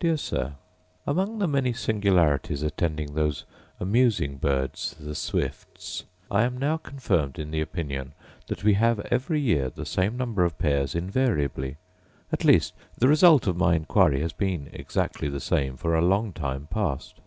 [0.00, 0.54] Dear Sir,
[1.06, 3.44] Among the many singularities attending those
[3.78, 8.14] amusing birds the swifts, I am now confirmed in the opinion
[8.46, 11.76] that we have every year the same number of pairs invariably;
[12.32, 16.32] at least the result of my inquiry has been exactly the same for a long
[16.32, 17.20] time past.